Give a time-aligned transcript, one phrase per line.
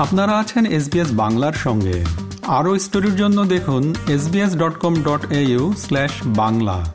[0.00, 2.04] আপনারা আছেন এসবিএস বাংলার সঙ্গে।
[2.46, 6.94] আরও স্টোরির জন্য দেখুন SBS dot com dot AU slash Bangla.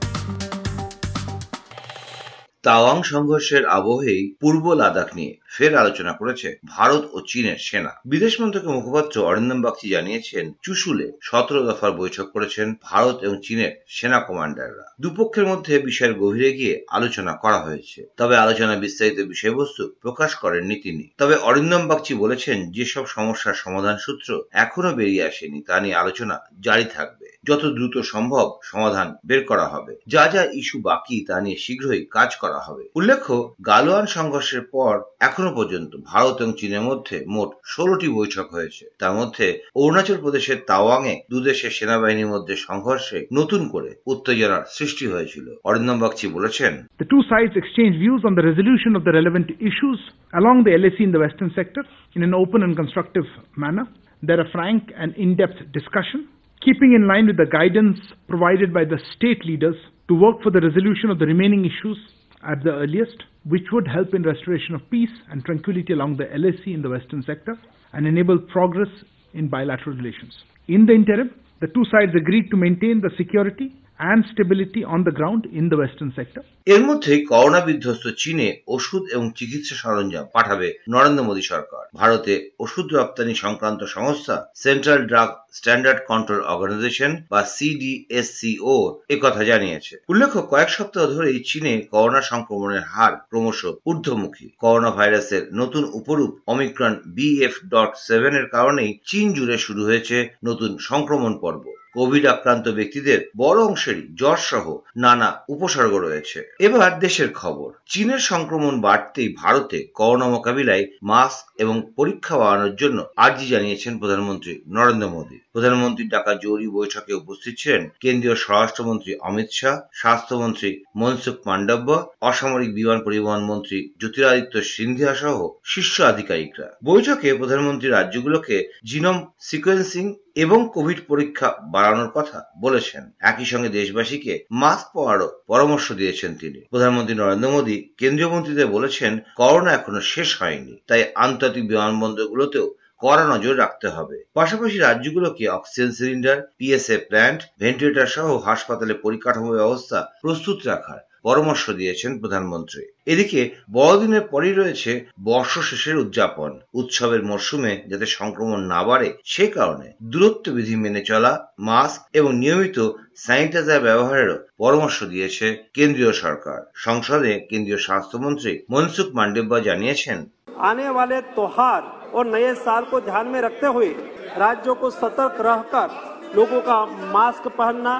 [2.64, 8.70] Tawang সংঘর্ষের আবহেই পূর্ব লাদাখ নিয়ে ফের আলোচনা করেছে ভারত ও চীনের সেনা। বিদেশ মন্ত্রকের
[8.70, 15.46] মুখপাত্র অরিন্দম বাগচি জানিয়েছেন, চুশুলে সতেরো দফার বৈঠক করেছেন ভারত এবং চীনের সেনা কমান্ডাররা। দুপক্ষের
[15.46, 21.36] মধ্যে বিষয়ের গভীরে গিয়ে আলোচনা করা হয়েছে। তবে আলোচনা বিস্তারিত বিষয়বস্তু প্রকাশ করেননি তিনি। তবে
[21.36, 27.35] অরিন্দম বাগচি বলেছেন, যেসব সমস্যার সমাধান সূত্র এখনও বেরিয়ে আসেনি তা নিয়ে আলোচনা জারি থাকবে।
[27.48, 32.36] যত দ্রুত সম্ভব সমাধান বের করা হবে। যা যা ইস্যু বাকি তা নিয়ে শীঘ্রই কাজ
[32.36, 38.48] করা হবে। উল্লেখ্য, গালোয়ান সংঘর্ষের পর এখনও পর্যন্ত ভারত এবং চীনের মধ্যে মোট ষোলোটি বৈঠক
[38.52, 45.56] হয়েছে। তার মধ্যে অরুণাচল প্রদেশের তাওয়াংয়ে দুদেশের সেনাবাহিনীর মধ্যে সংঘর্ষে নতুন করে উত্তেজনার সৃষ্টি হয়েছিল।
[45.64, 50.00] অরিন্দম বাগচি বলেছেন, The two sides exchanged views on the resolution of the relevant issues
[50.34, 51.84] along the LAC in the western sector
[52.16, 53.86] in an open and constructive manner.
[54.28, 56.20] There are frank and in-depth discussion.
[56.66, 59.76] Keeping in line with the guidance provided by the state leaders
[60.08, 61.98] to work for the resolution of the remaining issues
[62.42, 66.66] at the earliest, which would help in restoration of peace and tranquility along the LAC
[66.66, 67.54] in the western sector
[67.94, 68.90] and enable progress
[69.34, 70.34] in bilateral relations.
[70.68, 71.30] In the interim,
[71.62, 75.78] the two sides agreed to maintain the security and stability on the ground in the
[75.78, 76.42] western sector.
[76.74, 82.88] এর মধ্যেই corona বিধ্বস্ত চীনে ওষুধ এবং চিকিৎসা সরঞ্জাম পাঠাবে নরেন্দ্র মোদী সরকার। ভারতে ওষুধ
[82.94, 88.76] রপ্তানি সংক্রান্ত সংস্থা Central Drug Standard Control Organisation বা সিডিএসসিও
[89.22, 95.84] কথা জানিয়েছে। উল্লেখ্য, কয়েক সপ্তাহ ধরেই চীনে করোনা সংক্রমণের হার ক্রমশ ঊর্ধ্বমুখী। করোনা ভাইরাসের নতুন
[96.00, 102.26] উপরূপ অমিক্রন বিএফ ডট সেভেন এর কারণেই চীন জুড়ে শুরু হয়েছে নতুন সংক্রমণ পর্ব। কোভিড
[102.26, 104.66] আক্রান্ত ব্যক্তিদের বড় অংশেরই জ্বর সহ
[104.98, 112.36] নানা উপসর্গ রয়েছে। এবার দেশের খবর। চীনের সংক্রমণ বাড়তেই ভারতে করোনা মোকাবিলায় মাস্ক এবং পরীক্ষা
[112.38, 119.12] বাড়ানোর জন্য আর্জি জানিয়েছেন প্রধানমন্ত্রী নরেন্দ্র মোদী। প্রধানমন্ত্রীর ডাকা জরুরি বৈঠকে উপস্থিত ছিলেন কেন্দ্রীয় স্বরাষ্ট্রমন্ত্রী
[119.20, 121.90] অমিত শাহ, স্বাস্থ্যমন্ত্রী মনসুখ মান্ডব্য,
[122.22, 130.70] অসামরিক বিমান পরিবহন মন্ত্রী জ্যোতিরাদিত্য সিন্ধিয়া সহ শীর্ষ আধিকারিকরা। বৈঠকে প্রধানমন্ত্রী রাজ্যগুলোকে জিনোম সিকোয়েন্সিং এবং
[130.74, 137.50] কোভিড পরীক্ষা বাড়ানোর কথা বলেছেন। একই সঙ্গে দেশবাসীকে মাস্ক পরারও পরামর্শ দিয়েছেন তিনি। প্রধানমন্ত্রী নরেন্দ্র
[137.50, 144.24] মোদী কেন্দ্রীয় মন্ত্রীদের বলেছেন, করোনা এখনও শেষ হয়নি, তাই আন্তর্জাতিক বিমানবন্দরগুলোতেও কড়া নজর রাখতে হবে।
[144.34, 152.11] পাশাপাশি রাজ্যগুলোকে oxygen cylinder, PSA plant, ventilator সহ হাসপাতালে পরিকাঠামো ব্যবস্থা প্রস্তুত রাখার পরামর্শ দিয়েছেন
[152.21, 153.41] প্রধানমন্ত্রী এদিকে
[153.73, 154.93] বড়দিনের পরই রয়েছে
[155.25, 161.33] বর্ষ শেষের উদযাপন উৎসবের মরশুমে যাতে সংক্রমণ না বাড়ে সে কারণে দূরত্ব বিধি মেনে চলা
[161.61, 162.79] মাস্ক এবং নিয়মিত
[163.17, 170.21] স্যানিটাইজার ব্যবহারেরও পরামর্শ দিয়েছে কেন্দ্রীয় সরকার সংসদে কেন্দ্রীয় স্বাস্থ্যমন্ত্রী মনসুখ মান্ডব্য জানিয়েছেন
[170.63, 171.83] आने वाले त्योहार
[172.15, 173.91] और नए साल को ध्यान में रखते हुए
[174.37, 175.89] राज्यों को सतर्क रहकर
[176.37, 176.79] लोगों का
[177.11, 177.95] मास्क पहनना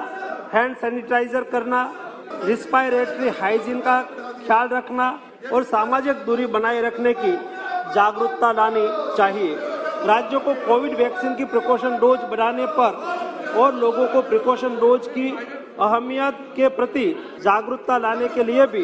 [0.53, 1.79] हैंड सैनिटाइजर करना
[2.44, 4.00] रिस्पायरेटरी हाइजीन का
[4.46, 5.08] ख्याल रखना
[5.52, 7.32] और सामाजिक दूरी बनाए रखने की
[7.94, 9.54] जागरूकता लानी चाहिए।
[10.06, 15.30] राज्यों को कोविड वैक्सीन की प्रिकॉशन डोज बढ़ाने पर और लोगों को प्रिकॉशन डोज की
[15.80, 17.06] अहमियत के प्रति
[17.40, 18.82] जागरूकता लाने के लिए भी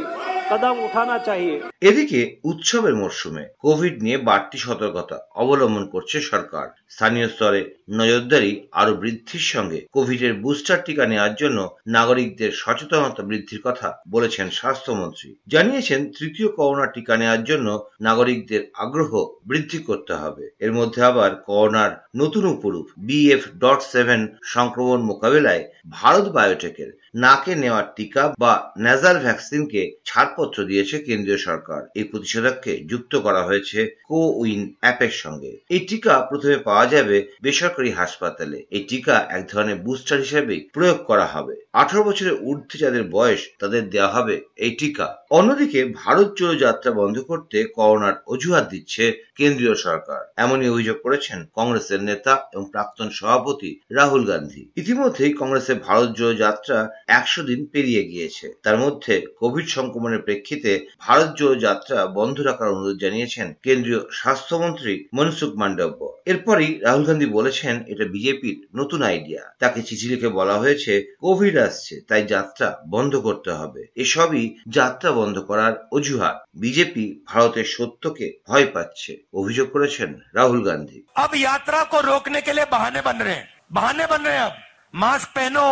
[0.51, 1.45] কদম উঠানা চাই।
[1.81, 7.61] এদিকে উৎসবের মরশুমে কোভিড নিয়ে বাড়তি সতর্কতা অবলম্বন করছে সরকার। স্থানীয় স্তরে
[7.91, 11.59] নজরদারি আরও বৃদ্ধির সঙ্গে কোভিডের বুস্টার টিকা নেওয়ার জন্য
[11.89, 17.69] নাগরিকদের সচেতনতা বৃদ্ধির কথা বলেছেন স্বাস্থ্যমন্ত্রী। জানিয়েছেন, তৃতীয় করোনা টিকা নেওয়ার জন্য
[18.01, 19.13] নাগরিকদের আগ্রহ
[19.47, 26.27] বৃদ্ধি করতে হবে। এর মধ্যে আবার করোনার নতুন উপরূপ বিএফ ডট সেভেন সংক্রমণ মোকাবেলায় ভারত
[26.29, 33.13] বায়োটেকের নাকে নেওয়া টিকা বা নেজাল ভ্যাকসিনকে ছাড় ছাড়পত্র দিয়েছে কেন্দ্রীয় সরকার। এই প্রতিষেধককে যুক্ত
[33.17, 33.79] করা হয়েছে
[34.09, 39.79] কো উইন অ্যাপের সঙ্গে। এই টিকা প্রথমে পাওয়া যাবে বেসরকারি হাসপাতালে। এই টিকা এক ধরনের
[39.87, 45.07] বুস্টার হিসেবে প্রয়োগ করা হবে। আঠারো বছরের ঊর্ধ্বে যাদের বয়স, তাদের দেওয়া হবে এই টিকা।
[45.31, 49.05] অন্যদিকে ভারত জোড়ো যাত্রা বন্ধ করতে করোনার অজুহাত দিচ্ছে
[49.37, 56.09] কেন্দ্রীয় সরকার। এমনই অভিযোগ করেছেন কংগ্রেসের নেতা এবং প্রাক্তন সভাপতি রাহুল গান্ধী। ইতিমধ্যেই কংগ্রেসের ভারত
[56.19, 56.77] জোড়ো যাত্রা
[57.19, 62.98] একশো দিন পেরিয়ে গিয়েছে। তার মধ্যে কোভিড সংক্রমণের প্রেক্ষিতে ভারত জোড়ো যাত্রা বন্ধ রাখার অনুরোধ
[62.98, 66.02] জানিয়েছেন কেন্দ্রীয় স্বাস্থ্যমন্ত্রী মনসুখ মান্ডব্য
[66.32, 71.94] এরপরই রাহুল গান্ধী বলেছেন এটা বিজেপির নতুন আইডিয়া তাকে চিঠি লিখে বলা হয়েছে কোভিড আসছে
[72.10, 74.46] তাই যাত্রা বন্ধ করতে হবে এসবই
[74.78, 81.82] যাত্রা বন্ধ করার অজুহাত বিজেপি ভারতের সত্যকে ভয় পাচ্ছে অভিযোগ করেছেন রাহুল গান্ধী अब यात्रा
[81.86, 84.56] को रोकने के लिए बहाने बन रहे हैं बहाने बन रहे हैं अब
[84.94, 85.68] मास्क पहनो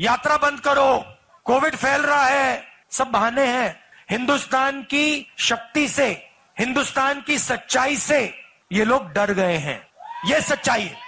[0.00, 0.90] यात्रा बंद करो
[1.46, 2.48] कोविड फैल रहा है
[2.90, 3.70] सब बहाने हैं
[4.10, 5.06] हिंदुस्तान की
[5.38, 6.08] शक्ति से
[6.56, 8.20] हिंदुस्तान की सच्चाई से
[8.70, 9.80] ये लोग डर गए हैं
[10.26, 11.04] ये सच्चाई है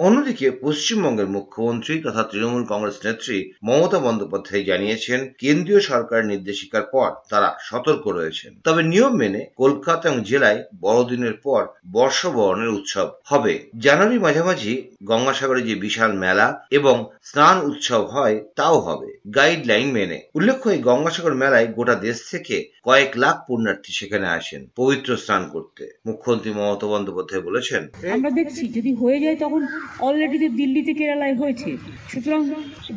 [0.00, 7.48] অন্যদিকে পশ্চিমবঙ্গের মুখ্যমন্ত্রী তথা তৃণমূল কংগ্রেস নেত্রী মমতা বন্দ্যোপাধ্যায় জানিয়েছেন কেন্দ্রীয় সরকারের নির্দেশিকার পর তারা
[7.68, 13.52] সতর্ক রয়েছেন তবে নিয়ম মেনে কলকাতা এবং জেলায় বড়দিনের পর বর্ষবরণের উৎসব হবে
[13.84, 14.72] জানুয়ারি মাঝামাঝি
[15.09, 16.47] গঙ্গাসাগরে যে বিশাল মেলা
[16.77, 16.95] এবং
[17.29, 22.55] স্নান উৎসব হয়, তাও হবে। গাইডলাইন মেনে। উল্লেখ্য, এই গঙ্গাসাগর মেলায় গোটা দেশ থেকে
[22.87, 27.81] কয়েক লাখ পুণ্যার্থী সেখানে আসেন পবিত্র স্নান করতে। মুখ্যমন্ত্রী মমতা বন্দ্যোপাধ্যায় বলেছেন,
[28.15, 29.61] আমরা দেখছি, যদি হয়ে যায় তখন
[30.07, 31.69] অলরেডি দিল্লিতে কেরালায় হয়েছে।
[32.11, 32.41] সুতরাং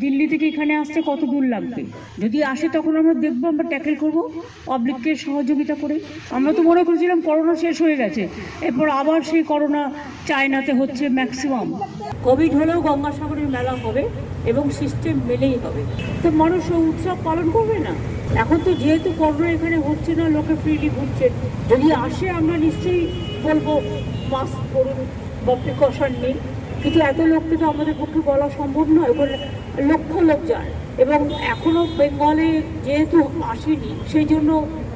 [0.01, 1.83] দিল্লি থেকে এখানে আসতে কত দূর লাগবে?
[2.23, 4.19] যদি আসে তখন আমরা দেখব, আমরা ট্যাকেল করব
[4.67, 5.97] পাবলিককে সহযোগিতা করে।
[6.37, 8.23] আমরা তো মনে করেছিলাম করোনা শেষ হয়ে গেছে।
[8.69, 9.83] এরপর আবার সেই করোনা
[10.29, 11.69] চায়নাতে হচ্ছে ম্যাক্সিমাম
[12.23, 14.09] কোভিড হলেও গঙ্গাসাগরের মেলা হবে
[14.51, 15.83] এবং সিস্টেম মেলেই হবে।
[16.23, 17.93] তো মানুষ উৎসব পালন করবে না?
[18.43, 21.31] এখন তো যেহেতু করোনা এখানে হচ্ছে না, লোকে ফ্রিলি ঘুরছে।
[21.71, 23.07] যদি আসে, আমরা নিশ্চয়ই
[23.45, 23.67] বলব
[24.33, 24.99] মাস্ক পরুন,
[25.47, 26.37] বা প্রিকশন নিন।
[26.83, 29.37] কিন্তু এত লোককে তো আমাদের পক্ষে বলা সম্ভব নয়, ওখানে
[29.91, 34.51] লক্ষ লোক যায়। এবং এখনও বেঙ্গলে যেহেতু আসেনি, সেই জন্য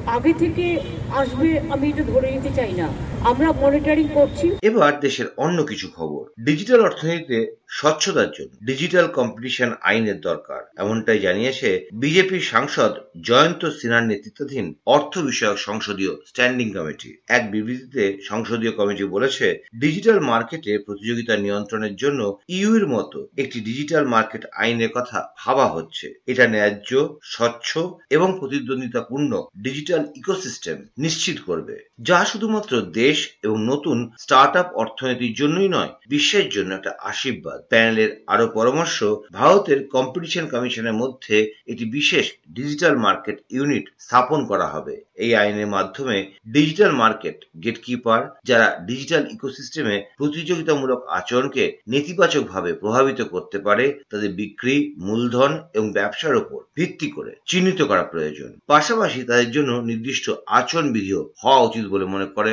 [0.07, 0.79] আগে থেকে
[1.21, 2.89] আসবে, আমি এটা ধরে নিতে চাই না।
[3.31, 7.39] আমরা মনিটরিং করছি। এবার দেশের অন্য কিছু খবর। ডিজিটাল অর্থনীতিতে
[7.79, 12.93] স্বচ্ছতার জন্য ডিজিটাল কম্পিটিশন আইনের দরকার। এমনটাই জানিয়েছে বিজেপির সাংসদ
[13.23, 19.47] জয়ন্ত সিনহার নেতৃত্বাধীন অর্থ বিষয়ক সংসদীয় স্ট্যান্ডিং কমিটি এক বিবৃতিতে সংসদীয় কমিটি বলেছে
[19.81, 26.07] ডিজিটাল মার্কেটে প্রতিযোগিতা নিয়ন্ত্রণের জন্য ইউ এর মতো একটি ডিজিটাল মার্কেট আইনের কথা ভাবা হচ্ছে।
[26.27, 26.91] এটা ন্যায্য,
[27.35, 27.69] স্বচ্ছ
[28.11, 29.31] এবং প্রতিদ্বন্দ্বিতাপূর্ণ
[29.63, 32.73] ডিজিটাল ইকোসিস্টেম নিশ্চিত করবে। যা শুধুমাত্র
[33.03, 33.12] দেশ
[33.43, 38.97] এবং নতুন স্টার্ট আপ অর্থনীতির জন্যই নয়, বিশ্বের জন্য একটা আশীর্বাদ। প্যানেলের আরও পরামর্শ,
[39.33, 41.37] ভারতের কম্পিটিশন কমিশনের মধ্যে
[41.69, 46.17] একটি বিশেষ ডিজিটাল মার্কেট ইউনিট স্থাপন করা হবে। এই আইনের মাধ্যমে
[46.49, 55.53] ডিজিটাল মার্কেট গেটকিপার যারা ডিজিটাল ইকোসিস্টেমে প্রতিযোগিতামূলক আচরণকে নেতিবাচকভাবে প্রভাবিত করতে পারে, তাদের বিক্রি, মূলধন
[55.73, 61.61] এবং ব্যবসার উপর ভিত্তি করে চিহ্নিত করা প্রয়োজন। পাশাপাশি তাদের জন্য নির্দিষ্ট আচরণ বিধিও হওয়া
[61.63, 62.53] উচিত বলে মনে করে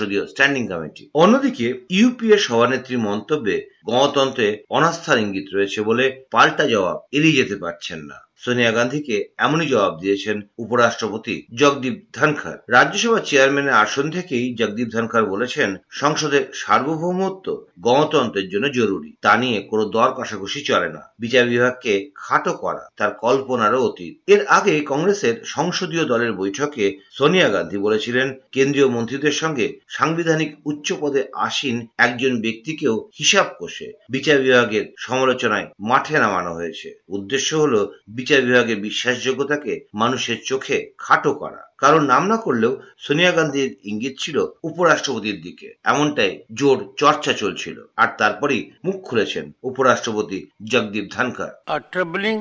[0.00, 3.56] সংসদীয় স্ট্যান্ডিং কমিটি অন্যদিকে ইউপিএ সভানেত্রী মন্তব্যে
[3.86, 10.00] গণতন্ত্রে অনাস্থার ইঙ্গিত রয়েছে বলে পাল্টা জবাব এড়িয়ে যেতে পারছেন না। সোনিয়া গান্ধীকে এমনই জবাব
[10.00, 18.72] দিয়েছেন উপরাষ্ট্রপতি জগদীপ ধনখড়। রাজ্যসভা চেয়ারম্যানের আসন থেকেই জগদীপ ধনখড় বলেছেন সংসদের সার্বভৌমত্ব গণতন্ত্রের জন্য
[18.72, 24.14] জরুরি। তা নিয়ে কোনো দর কষাকষি চলে না। বিচার বিভাগকে খাটো করা তার কল্পনারও অতীত।
[24.26, 31.22] এর আগে কংগ্রেসের সংসদীয় দলের বৈঠকে সোনিয়া গান্ধী বলেছিলেন, কেন্দ্রীয় মন্ত্রীদের সঙ্গে সাংবিধানিক উচ্চ পদে
[31.34, 38.76] আসীন একজন ব্যক্তিকেও হিসাব কষে বিচার বিভাগের সমালোচনায় মাঠে নামানো হয়েছে। উদ্দেশ্য হলো বিচার বিভাগের
[38.76, 45.74] বিশ্বাসযোগ্যতাকে মানুষের চোখে খাটো করা। কারণ নাম না করলেও সোনিয়া গান্ধীর ইঙ্গিত ছিল উপরাষ্ট্রপতির দিকে।
[45.84, 52.38] এমনটাই জোর চর্চা চলছিল। আর তারপরেই মুখ খুলেছেন উপরাষ্ট্রপতি Jagdeep A troubling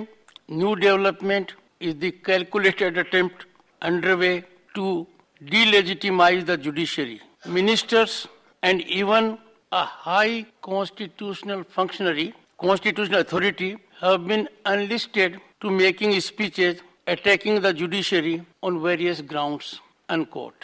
[0.52, 1.46] new development
[1.82, 3.40] is the calculated attempt
[3.82, 4.42] underway
[4.76, 5.06] to
[5.46, 7.18] delegitimize the judiciary.
[7.50, 8.28] Ministers
[8.62, 9.38] and even
[9.72, 18.42] a high constitutional functionary, constitutional authority have been enlisted to making speeches attacking the judiciary
[18.64, 19.80] on various grounds.
[20.10, 20.62] Unquote.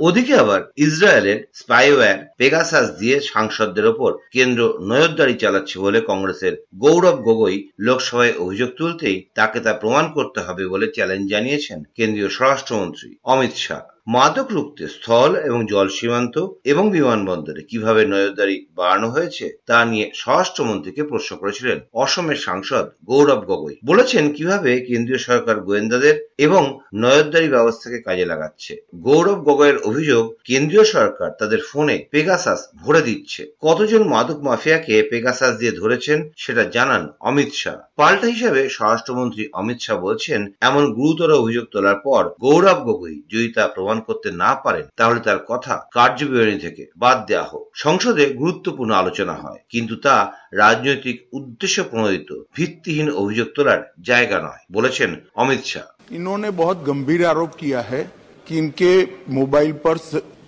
[0.00, 7.56] ওদিকে আবার ইসরায়েলের spyware Pegasus দিয়ে সাংসদদের ওপর কেন্দ্র নজরদারি চালাচ্ছে বলে কংগ্রেসের গৌরব গগৈ
[7.86, 13.82] লোকসভায় অভিযোগ তুলতেই তাকে তা প্রমাণ করতে হবে বলে চ্যালেঞ্জ জানিয়েছেন কেন্দ্রীয় স্বরাষ্ট্রমন্ত্রী অমিত শাহ
[14.06, 21.02] মাদক রুখতে স্থল এবং জল সীমান্ত এবং বিমানবন্দরে কীভাবে নজরদারি বাড়ানো হয়েছে তা নিয়ে স্বরাষ্ট্রমন্ত্রীকে
[21.02, 26.62] প্রশ্ন করেছিলেন। অসমের সাংসদ গৌরব গগৈ বলেছেন কীভাবে কেন্দ্রীয় সরকার গোয়েন্দাদের এবং
[26.94, 34.02] নজরদারি ব্যবস্থাকে কাজে লাগাচ্ছে। গৌরব গগৈয়ের অভিযোগ, কেন্দ্রীয় সরকার তাদের ফোনে পেগাসাস ভরে দিচ্ছে। কতজন
[34.08, 40.40] মাদক মাফিয়াকে পেগাসাস দিয়ে ধরেছেন সেটা জানান অমিত শাহ। পাল্টা হিসাবে স্বরাষ্ট্রমন্ত্রী অমিত শাহ বলছেন,
[40.60, 45.39] এমন গুরুতর অভিযোগ তোলার পর গৌরব গগৈ যদি তা প্রমাণ করতে না পারেন তাহলে তার
[45.49, 50.15] কথা কার্যবিবরণী থেকে বাদ দেওয়া হোক সংসদে গুরুত্বপূর্ণ আলোচনা হয় কিন্তু তা
[50.63, 57.51] রাজনৈতিক উদ্দেশ্য প্রণোদিত ভিত্তিহীন অভিযোগ তোলার জায়গা নয় বলেছেন অমিত শাহ इन्होंने बहुत गंभीर आरोप
[57.55, 58.01] किया है
[58.47, 58.91] कि इनके
[59.31, 59.95] मोबाइल पर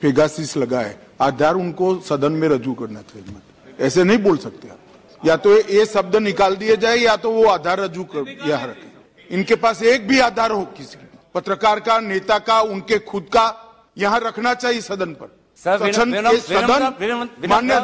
[0.01, 3.35] पेगासिस लगा है आधार उनको सदन में रजू करना चाहिए
[3.79, 4.79] ऐसे नहीं बोल सकते आप
[5.21, 8.89] या तो ये शब्द निकाल दिए जाए या तो वो आधार रजू कर यहाँ रखे
[9.29, 10.97] इनके पास एक भी आधार हो किसी
[11.36, 13.44] पत्रकार का नेता का उनके खुद का
[13.98, 16.12] यहाँ रखना चाहिए सदन पर। सर, सदन
[16.92, 17.74] के मान्य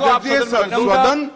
[0.44, 1.30] सदन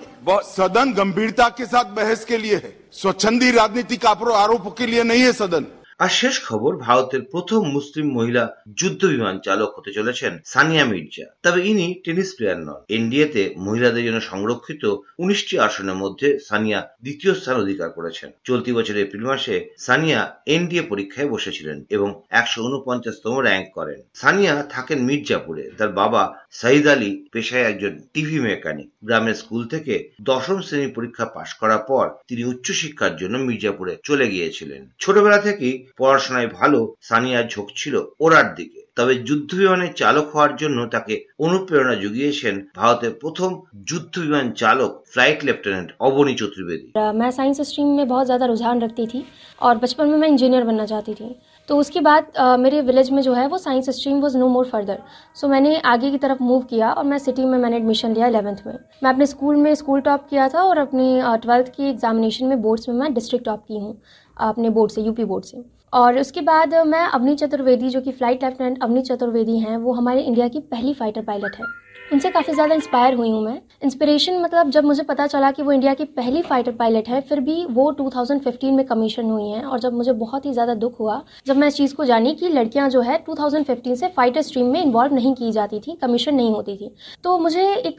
[0.47, 5.33] सदन गंभीरता के साथ बहस के लिए है। स्वच्छंदी राजनीतिक आरोप के लिए नहीं है
[5.33, 5.67] सदन।
[5.99, 11.67] আর শেষ খবর, ভারতের প্রথম মুসলিম মহিলা যুদ্ধ বিমান চালক হতে চলেছেন সানিয়া মির্জা। তবে
[11.67, 17.91] ইনি টেনিস প্লেয়ার নন। এনডিএতে মহিলাদের জন্য সংরক্ষিত উনিশটি আসনের মধ্যে সানিয়া দ্বিতীয় স্থান অধিকার
[17.91, 24.63] করেছেন। চলতি বছর এপ্রিল মাসে সানিয়া এনডিএ পরীক্ষায় বসেছিলেন এবং একশো উনপঞ্চাশতম র্যাঙ্ক করেন। সানিয়া
[24.63, 30.93] থাকেন মির্জাপুরে। তার বাবা সাইদ আলী পেশায় একজন টিভি মেকানিক। গ্রামের স্কুল থেকে দশম শ্রেণি
[30.93, 37.46] পরীক্ষা পাশ করার পর তিনি উচ্চশিক্ষার জন্য মির্জাপুরে চলে গিয়েছিলেন। ছোটবেলা থেকেই পড়াশোনায় ভালো সানিয়ার
[37.48, 41.14] ঝোঁক ছিল ওড়ার দিকে তবে যুদ্ধ বিমানের চালক হওয়ার জন্য তাকে
[41.46, 43.50] অনুপ্রেরণা জুগিয়েছেন ভারতের প্রথম
[43.90, 49.06] যুদ্ধ বিমান চালক ফ্লাইট লেফটেন্যান্ট অবনী চতুর্বেদী मैं साइंस स्ट्रीम में बहुत ज़्यादा रुझान रखती
[49.08, 49.20] थी
[49.62, 51.28] और बचपन में मैं इंजीनियर बनना चाहती थी
[51.70, 54.66] तो उसके बाद अ, मेरे विलेज में जो है वो science stream was no more
[54.68, 54.98] further
[55.38, 58.60] so मैंने आगे की तरफ मूव किया और मैं सिटी में मैंने एडमिशन लिया इलेवंथ
[58.68, 58.74] में
[59.04, 61.08] मैं अपने स्कूल में स्कूल टॉप किया था और अपनी
[61.42, 63.94] ट्वेल्थ की एग्जामिनेशन में बोर्ड्स में मैं डिस्ट्रिक्ट टॉप की हूँ
[64.38, 65.58] अपने बोर्ड से यूपी बोर्ड से
[65.97, 70.23] और उसके बाद मैं अवनी चतुर्वेदी, जो कि फ़्लाइट लेफ्टिनेंट अवनी चतुर्वेदी हैं, वो हमारे
[70.23, 71.65] इंडिया की पहली फाइटर पायलट है।
[72.13, 75.73] उनसे काफ़ी ज़्यादा इंस्पायर हुई हूँ मैं। इंस्पिरेशन मतलब जब मुझे पता चला कि वो
[75.73, 79.81] इंडिया की पहली फाइटर पायलट है, फिर भी वो 2015 में कमीशन हुई हैं और
[79.81, 82.89] जब मुझे बहुत ही ज़्यादा दुख हुआ, जब मैं इस चीज़ को जानी कि लड़कियाँ
[82.91, 86.77] जो है 2015 से फाइटर स्ट्रीम में इन्वॉल्व नहीं की जाती थी कमीशन नहीं होती
[86.77, 87.99] थी। तो मुझे एक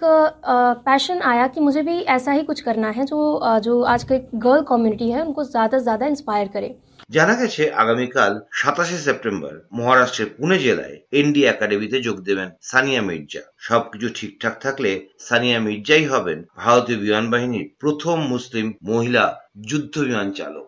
[0.85, 4.61] पैशन आया कि मुझे भी ऐसा ही कुछ करना है जो जो आज के गर्ल
[4.63, 6.75] कम्युनिटी है, उनको ज़्यादा से ज़्यादा इंस्पायर करे।
[7.09, 14.07] জানা গেছে, আগামীকাল সাতাশে সেপ্টেম্বর মহারাষ্ট্রের পুনে জেলায় এনডি একাডেমিতে যোগ দেবেন সানিয়া মির্জা। সবকিছু
[14.09, 19.25] ঠিকঠাক থাকলে সানিয়া মির্জাই হবেন ভারতীয় বিমান বাহিনীর প্রথম মুসলিম মহিলা
[19.69, 20.67] যুদ্ধ বিমান চালক।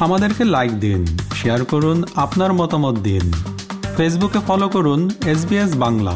[0.00, 1.00] আমাদেরকে লাইক দিন
[1.34, 3.24] শেয়ার করুন, আপনার মতামত দিন।
[3.96, 5.00] ফেসবুকে ফলো করুন
[5.32, 5.40] এস
[5.84, 6.14] বাংলা